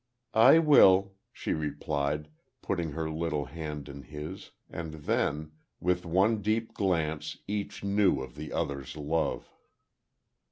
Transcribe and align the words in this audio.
"I 0.33 0.57
will," 0.57 1.13
she 1.31 1.53
replied, 1.53 2.27
putting 2.63 2.93
her 2.93 3.07
little 3.07 3.45
hand 3.45 3.87
in 3.87 4.01
his, 4.01 4.49
and 4.67 4.95
then, 4.95 5.51
with 5.79 6.07
one 6.07 6.41
deep 6.41 6.73
glance, 6.73 7.37
each 7.47 7.83
knew 7.83 8.19
of 8.19 8.33
the 8.33 8.51
other's 8.51 8.97
love. 8.97 9.53